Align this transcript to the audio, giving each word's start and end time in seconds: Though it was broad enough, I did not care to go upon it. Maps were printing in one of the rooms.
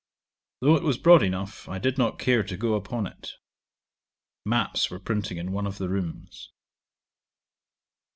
Though 0.61 0.75
it 0.77 0.81
was 0.81 0.97
broad 0.97 1.21
enough, 1.21 1.69
I 1.69 1.77
did 1.77 1.99
not 1.99 2.17
care 2.17 2.41
to 2.41 2.57
go 2.57 2.73
upon 2.73 3.05
it. 3.05 3.33
Maps 4.43 4.89
were 4.89 4.97
printing 4.97 5.37
in 5.37 5.51
one 5.51 5.67
of 5.67 5.77
the 5.77 5.89
rooms. 5.89 6.49